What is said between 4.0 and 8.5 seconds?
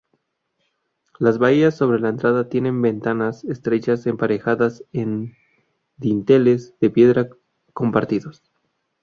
emparejadas en dinteles de piedra compartidos.